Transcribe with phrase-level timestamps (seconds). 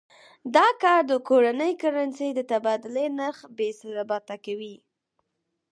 [0.55, 4.75] دا کار د کورنۍ کرنسۍ د تبادلې نرخ بې ثباته کوي.